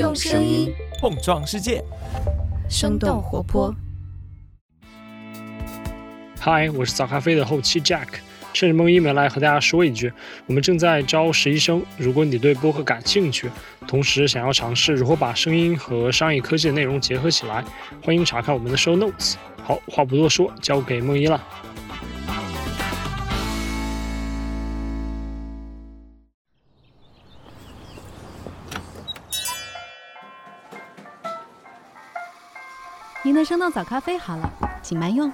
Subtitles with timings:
[0.00, 1.84] 用声音碰撞世界，
[2.70, 3.70] 生动活泼。
[6.38, 8.06] 嗨，我是早咖啡的后期 Jack，
[8.54, 10.10] 趁着梦一没来，和大家说一句，
[10.46, 11.84] 我们正在招实习生。
[11.98, 13.50] 如果你对播客感兴趣，
[13.86, 17.62] 同时想要尝试如何把声音和商业科技的内容结合起来，
[18.02, 19.34] 欢迎查看我们的 show notes。
[19.62, 21.38] 好，话不多说，交给梦一了。
[33.30, 34.52] 您的生动早咖啡好了，
[34.82, 35.30] 请慢用。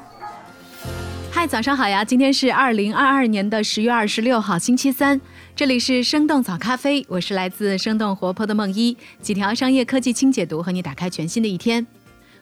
[1.30, 2.04] 嗨，早上好呀！
[2.04, 5.18] 今天是二零二二年的十月二十六号，星期三。
[5.54, 11.86] 这里是生动早咖啡，我是来自生动活泼的梦一，几条商业科技轻解读，和你打开全新的一天。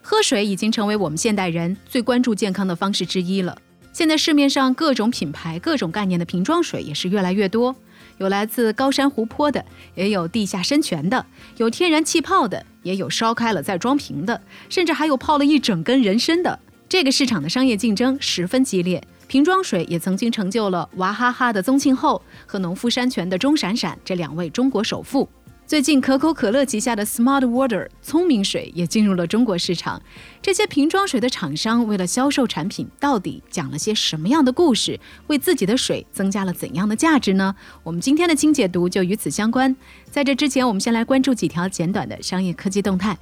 [0.02, 3.56] 喝水已经成为我们现代人最关注健康的方式之一了。
[3.92, 7.76] 现在市面上各种品牌、各种概念的瓶装水也是越来越多。
[8.18, 9.64] 有来自高山湖泊的，
[9.94, 11.24] 也有地下深泉的，
[11.56, 16.58] 有天然气泡的，也有烧开了再装瓶的，甚至还有泡了一整根人参的。
[16.88, 25.28] 这个市场的商业竞争十分激烈，瓶装水也曾经成就了娃哈哈的宗庆后和农夫山泉的钟闪闪这两位中国首富。
[25.66, 30.00] 最近，可口可乐旗下的 Smart Water 聪明水也进入了中国市场。
[30.42, 35.00] 这些瓶装水的厂商为了销售产品，到底讲了些什么样的故事？
[35.28, 37.56] 为自己的水增加了怎样的价值呢？
[37.82, 39.74] 我们今天的清解读就与此相关。
[40.10, 43.16] 在这之前，我们先来关注几条简短的商业科技动态。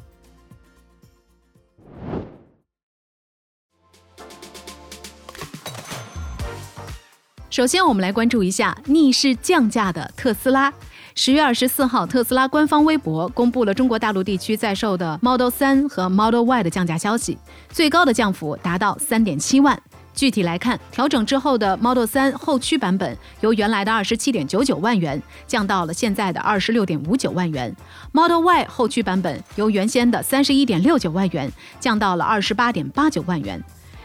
[7.51, 10.73] 首先，我们来关注一下逆势降价的特斯拉。
[11.15, 17.37] 十月二十四号，特斯拉官方微博公布了中国大陆地区在售的 Model 3和 Model Y 的降价消息，
[17.69, 19.81] 最高的降幅达到三点七万。
[20.15, 27.75] 具体来看，调整之后的 Model 3后驱版本由原来的二十七点九九万元降到了现在的二十六点五九万元
[28.13, 33.63] ；Model Y 后驱版本由原先的三十一点六九万元降到了二十八点八九万元。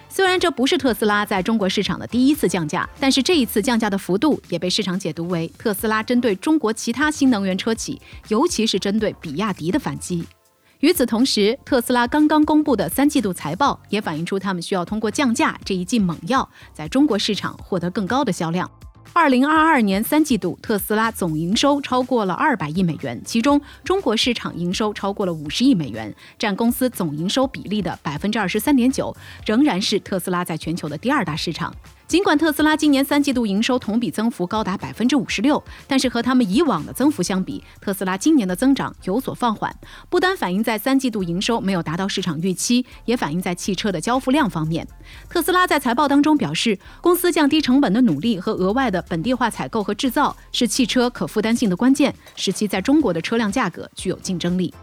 [0.09, 10.25] 虽然这不是特斯拉在中国市场的第一次降价，但是这一次降价的幅度也被市场解读为特斯拉针对中国其他新能源车企，尤其是针对比亚迪的反击。
[10.79, 18.69] 与此同时，特斯拉刚刚公布的三季度财报也反映出他们需要通过降价这一剂猛药，在中国市场获得更高的销量。
[19.13, 31.73] 二零二二年三季度，特斯拉总营收超过了二百亿美元，其中中国市场营收超过了五十亿美元，占公司总营收比例的百分之二十三点九，仍然是特斯拉在全球的第二大市场。
[32.07, 39.75] 尽管特斯拉今年三季度营收同比增幅高达百分之五十六，但是和他们以往的增幅相比，特斯拉今年的增长有所放缓。
[40.09, 44.87] 不单反映在三季度营收没有达到市场预期，也反映在汽车的交付量方面。
[45.29, 54.73] 特斯拉在财报当中表示，公司降低成本的努力和额外的本地化采购和制造是汽车可负担性的关键，使其在中国的车辆价格具有竞争力。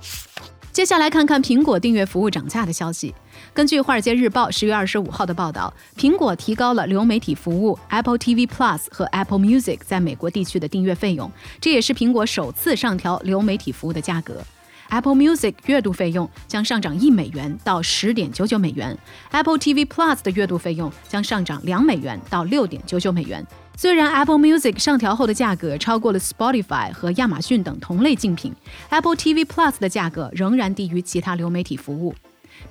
[0.74, 3.14] 接下来看看苹果订阅服务涨价的消息。
[3.52, 11.30] 根据《华尔街日报》十月二十五号的报道，苹果提高了流媒体服务 Apple TV Plus 和 Apple Music 在美国地区的订阅费用，
[11.60, 14.42] 这也是苹果首次上调流媒体服务的价格。
[14.88, 18.98] Apple Music 月度费用将上涨一美元到十点九九美元
[19.30, 23.46] ，Apple TV Plus 的月度费用将上涨两美元到六点九九美元。
[23.76, 28.52] 虽然 Apple Music 上调后的价格超过了 Spotify 和亚马逊等同类竞品
[28.88, 32.14] ，Apple TV Plus 的价格仍然低于其他流媒体服务。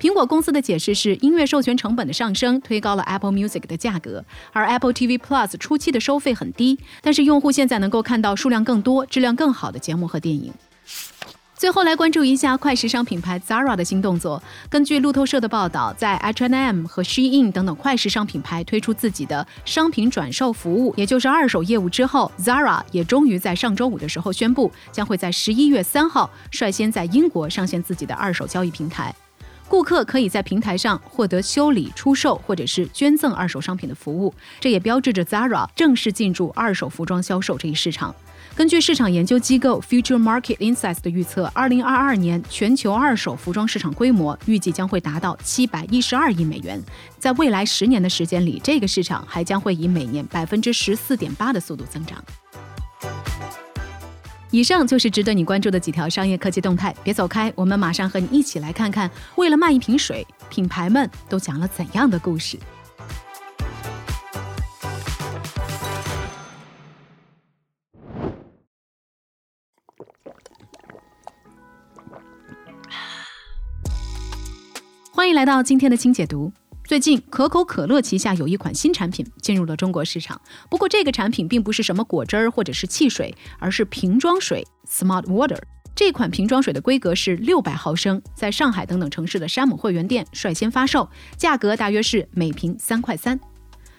[0.00, 10.52] 苹果公司的解释是，音乐授权成本的上升推高了 Apple Music 的价格，而 Apple TV Plus 初期的收费很低，但是用户现在能够看到数量更多、质量更好的节目和电影。
[11.56, 14.42] 最后来关注一下快时尚品牌 Zara 的新动作。
[14.68, 29.14] 根据路透社的报道，在 H&M 和 Shein 等等快时尚品牌推出自己的商品转售服务，也就是二手业务之后，Zara 也终于在上周五的时候宣布，将会在十一月三号率先在英国上线自己的二手交易平台。
[29.68, 38.14] 顾客可以在平台上获得修理、出售或者是捐赠二手商品的服务，这也标志着 Zara 正式进驻二手服装销售这一市场。
[38.54, 46.80] 根据市场研究机构 Future Market Insights 的预测，二零二二年全球二手服装市场规模预计将会达到七百一十二亿美元。
[47.18, 52.22] 在未来十年的时间里，这个市场还将会以每年百分之十四点八的速度增长。
[54.54, 62.56] 以上就是值得你关注的几条商业科技动态，别走开，我们马上和你一起来看看，为了卖一瓶水，品牌们都讲了怎样的故事。
[75.10, 76.52] 欢迎来到今天的轻解读。
[76.86, 80.38] 最近，可口可乐旗下有一款新产品进入了中国市场。
[80.68, 85.58] 不过，这个产品并不是什么果汁儿或者是汽水，而是瓶装水 （Smart Water）。
[85.94, 91.08] 这款瓶装水的规格是六百毫升，在上海等等城市的山姆会员店率先发售，
[91.38, 93.40] 价格大约是每瓶三块三。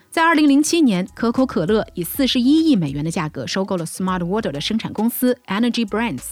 [0.08, 6.22] 在二零零七年，可口可乐以四十一亿美元的价格收购了 Smart Water 的生产公司 Energy Brands。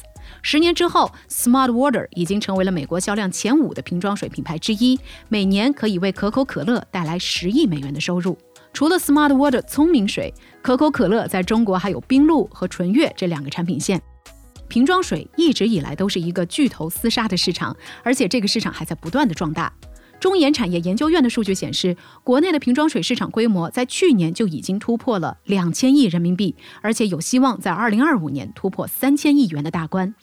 [0.42, 4.98] 十年之后，Smart Water 已经成为了美国销量前五的瓶装水品牌之一，
[5.28, 8.36] 每年可以为可口可乐带来十亿美元的收入。
[8.72, 14.02] 除了 Smart Water 聪明水，可口可乐在中国还有冰露和纯悦这两个产品线。
[14.66, 19.72] 瓶装水一直以来都是一个巨头厮杀的市场，而且这个市场还在不断的壮大。
[20.20, 30.14] 中研产业研究院的数据显示，国内的瓶装水市场规模在去年就已经突破了两千亿人民币，而且有希望在二零二五年突破三千亿元的大关。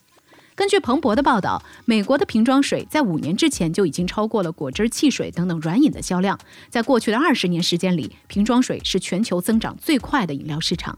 [0.55, 6.38] 根据彭博的报道，美国的瓶装水在五年之前就已经超过了果汁、汽水等等软饮的销量。
[6.69, 10.97] 在过去的二十年时间里，瓶装水是全球增长最快的饮料市场。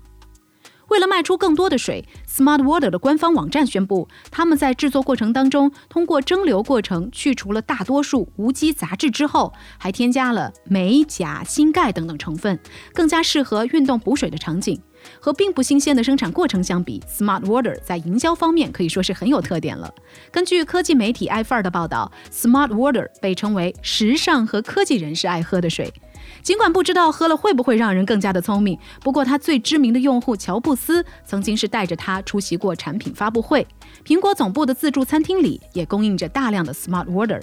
[0.94, 12.60] 为了卖出更多的水，Smart Water 的官方网站宣布，他们在制作过程当中通过蒸馏过程去除了大多数无机杂质之后，还添加了镁、钾、锌、钙等等成分，
[12.94, 14.80] 更加适合运动补水的场景。
[15.20, 19.92] 和并不新鲜的生产过程相比，Smart Water 在营销方面可以说是很有特点了。
[20.32, 25.92] 根据科技媒体 iFar 的报道，Smart Water 被称为时尚和科技人士爱喝的水。
[26.42, 33.66] 尽管不知道喝了会不会让人更加的聪明，不过他最知名的用户乔布斯曾经是带着它出席过产品发布会。
[34.06, 37.42] 苹果总部的自助餐厅里也供应着大量的 Smart Water，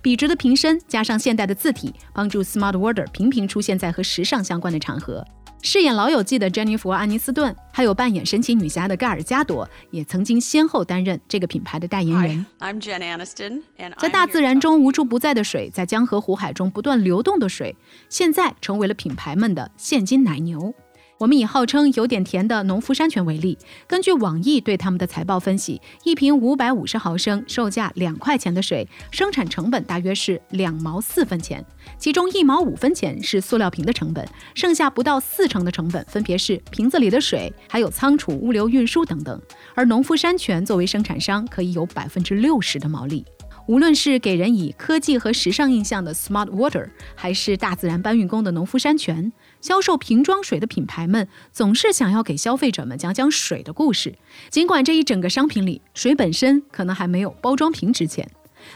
[0.00, 5.24] 笔直的瓶身加上现代的字体，帮助 Smart Water 频频出现在和时尚相关的场合。
[5.60, 12.46] 饰演《老友记》的珍妮弗·安妮斯顿，还有扮演神奇女侠的盖尔加朵，也曾经先后担任这个品牌的代言人。
[12.60, 13.62] I'm Jen Aniston,
[13.98, 17.74] 在大自然中无处不在的水，在江河湖海中不断流动的水，
[18.08, 20.72] 现在成为了品牌们的现金奶牛。
[21.18, 31.64] 我们以号称有点甜的农夫山泉为例，根据网易对他们的财报分析，一瓶五百五十毫升、售价两块钱的水，生产成本大约是两毛四分钱，
[31.98, 34.24] 其中一毛五分钱是塑料瓶的成本，
[34.54, 39.42] 剩下不到四成的成本分别是瓶子里的水，还有仓储、物流、运输等等。
[39.74, 43.24] 而农夫山泉作为生产商，可以有百分之六十的毛利。
[43.66, 49.30] 无论是给人以科技和时尚印象的 Smart Water，还是大自然搬运工的农夫山泉，
[49.68, 54.16] 销售瓶装水的品牌们总是想要给消费者们讲讲水的故事。
[54.48, 58.26] 尽管这一整个商品里，水本身可能还没有包装瓶值钱，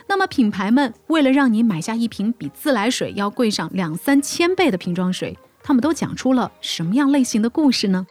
[0.07, 8.07] 那么品牌们为了让你买下一瓶比自来水要贵上两三千倍的瓶装水，他们都讲出了什么样类型的故事呢？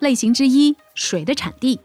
[0.00, 1.80] 类型之一：水的产地。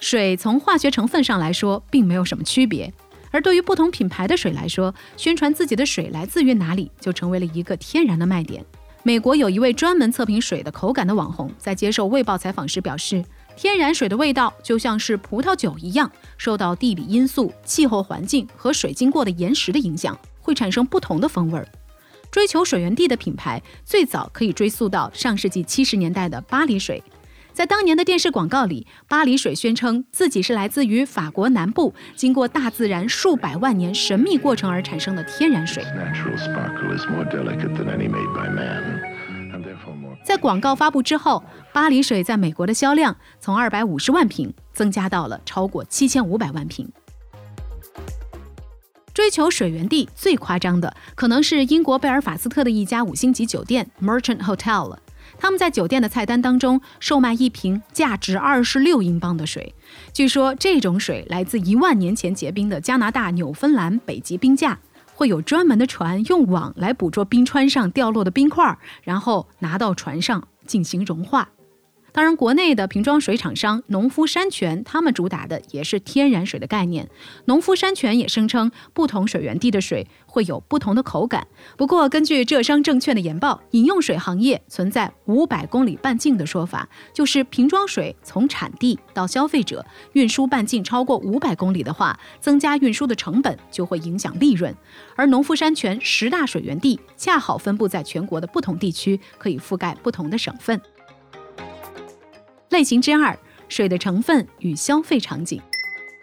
[0.00, 2.92] 水从化学成分上来说并没有什么区别，
[3.32, 8.64] 而对于不同品牌的水来说，宣传自己的水来自于哪里就成为了一个天然的卖点。
[9.02, 13.24] 美国有一位专门测评水的口感的网红，在接受《卫报》采访时表示，
[13.56, 16.08] 天然水的味道就像是葡萄酒一样，
[16.38, 21.66] 受到地理因素、气候环境和水经过的岩石的影响，会产生不同的风味儿。
[22.30, 27.02] 追求水源地的品牌最早可以追溯到上世纪七十年代的巴黎水。
[27.52, 35.84] 在当年的电视广告里，巴黎水宣称自己是来自于法国南部，经过大自然数百万年神秘过程而产生的天然水。
[40.24, 41.44] 在广告发布之后，
[41.74, 46.90] 巴黎水在美国的销量从二百五十万瓶增加到了超过七千五百万瓶。
[49.12, 54.98] 追求水源地最夸张的，可能是英国贝尔法斯特的一家五星级酒店 Merchant Hotel 了。
[55.42, 59.74] 他们在酒店的菜单当中售卖一瓶价值二十六英镑的水，
[60.12, 64.78] 据说这种水来自一万年前结冰的加拿大纽芬兰北极冰架，
[65.16, 71.48] 会有专门的船用网来捕捉冰川上掉落的冰块，然后拿到船上进行融化。
[72.12, 77.08] 当然，国内的瓶装水厂商农夫山泉，他们主打的也是天然水的概念。
[77.46, 81.46] 农夫山泉也声称，不同水源地的水会有不同的口感。
[81.78, 94.74] 不过，根据浙商证券的研报，饮用水行业存在“五百公里半径”的说法，就是瓶装水从产地到消费者运输半径超过五百公里的话，增加运输的成本就会影响利润。
[95.16, 100.78] 而农夫山泉十大水源地恰好分布在全国的不同地区，可以覆盖不同的省份。
[102.72, 103.38] 类型之二，
[103.68, 105.60] 水的成分与消费场景。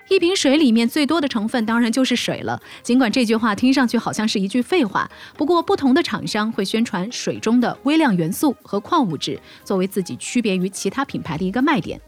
[0.09, 2.59] 一瓶水里面最多的成分当然就是水了。
[2.81, 12.01] 尽管这句话听上去好像是一句废话，不过不同的厂商会宣传水中的微量元素和矿物质，作为自己区别于其他品牌的一个卖点。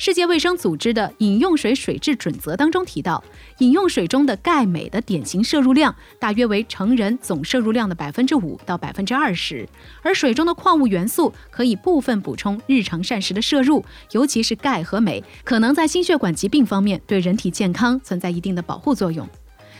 [0.00, 3.22] 世界卫生组织的饮用水水质准则当中提到，
[3.58, 9.68] 饮用水中的钙镁的典型摄入量大约为成人总摄入量的百分之五到百分之二十，
[10.02, 19.28] 而水中的矿物元素可以部分补充日常膳食的摄入，尤其是钙和镁，可能在心血管疾病方面对人体健康存在一定的保护作用。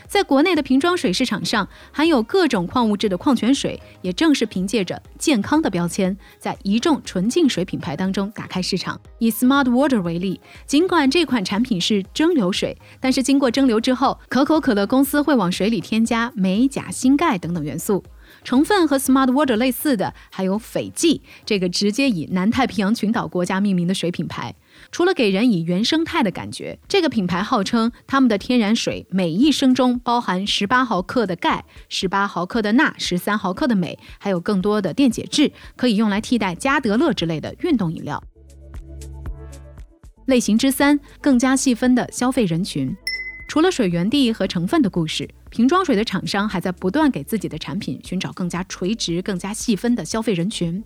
[0.09, 8.99] 在国内的瓶装水市场上，含有各种矿物质的矿泉水，也正是凭借着健康的标签，在一众纯净水品牌当中打开市场。
[9.19, 18.03] 以 Smart Water 为例，尽管这款产品是蒸馏水，但是经过蒸馏之后，可口可乐公司会往水里添加镁、钾、锌、钙等等元素。
[18.49, 24.55] 成分和 Smart Water 类似的还有斐济这个直接以南太平洋群岛国家命名的水品牌。
[24.91, 38.23] 除了给人以原生态的感觉，这个品牌号称他们的天然水每一升中包含十八毫克的钙、十八毫克的钠、十三毫克的镁，还有更多的电解质，可以用来替代加德乐之类的运动饮料。
[40.25, 42.97] 类型之三，更加细分的消费人群。
[43.47, 50.83] 除了水源地和成分的故事，瓶装水的厂商还在不断给自己的产品寻找更加垂直、更加细分的消费人群。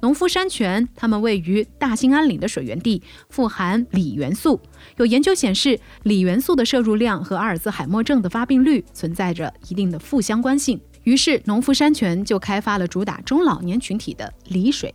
[0.00, 4.60] 农夫山泉，他们位于大兴安岭的水源地，富含锂元素。
[4.96, 10.80] 有研究显示，锂元素的摄入量和阿尔兹海默症的发病率存在着一定的负相关性。
[11.02, 14.94] 于是，农夫山泉就开发了主打中老年群体的锂水。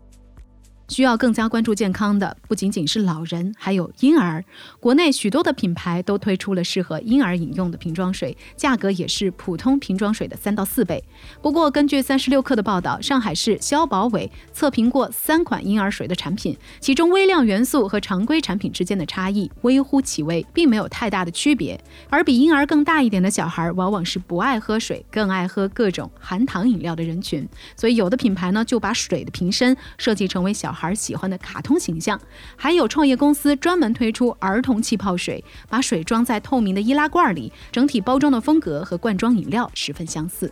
[0.90, 4.44] 需要更加关注健康的不仅仅是老人，还有婴儿。
[4.80, 11.04] 国内许多的品牌都推出了适合婴儿饮用的瓶装水，价格也是普通瓶装水的三到四倍。
[11.44, 21.80] 不过，根据三十六氪的报道，上海市消保委测评过三款婴儿水的产品，其中微量元素和常规产品之间的差异微乎其微，并没有太大的区别。
[22.10, 27.48] 而比婴儿更大一点的小孩，往往是不爱喝水，更爱喝各种含糖饮料的人群。
[27.76, 30.76] 所以，有的品牌呢就把水的瓶身设计成为小。
[30.80, 32.18] 孩喜欢的卡通形象，
[32.56, 40.50] 还有创业公司专门推出儿童气泡水，把水装在透明的易拉罐里，整体包装的风格和罐装饮料十分相似。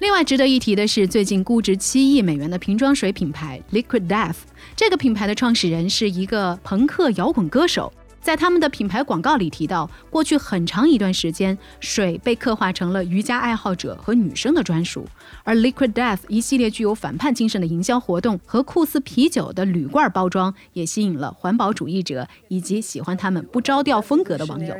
[0.00, 4.38] 另外值得一提的是，最近估值七亿美元的瓶装水品牌 Liquid Death，
[4.74, 7.92] 这个品牌的创始人是一个朋克摇滚歌手。
[8.22, 15.04] 在他们的品牌广告里提到，过去很长一段时间，水被刻画成了瑜伽爱好者和女生的专属。
[15.42, 24.72] 而 Liquid Death 一系列具有反叛精神的营销活动和酷似啤酒的铝罐包装，也吸引了环保主义者以及喜欢他们不着调风格的网友。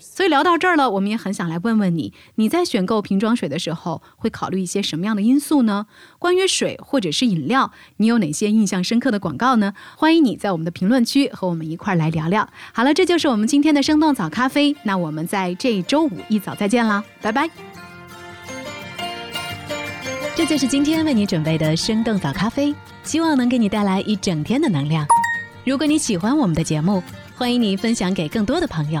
[0.00, 5.86] 所以聊到这儿了，我们也很想来问问你：你在选购瓶装水的时候，会考虑一些什么样的因素呢？
[6.18, 9.74] 关于水或者是饮料，你有哪些印象深刻的广告呢？
[9.96, 12.48] 欢迎你在我们的评论区和我们一块儿来聊聊。
[12.72, 14.74] 好了，这就是我们今天的生动早咖啡。
[14.82, 17.48] 那我们在这周五一早再见啦，拜拜。
[20.34, 22.74] 这就是今天为你准备的生动早咖啡，
[23.04, 25.06] 希望能给你带来一整天的能量。
[25.64, 27.02] 如果你喜欢我们的节目，
[27.36, 29.00] 欢迎你分享给更多的朋友。